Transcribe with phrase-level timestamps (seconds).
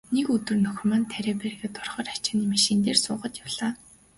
[0.15, 3.71] Нэг өдөр нөхөр маань тариа бригад орохоор ачааны машин дээр суугаад явлаа.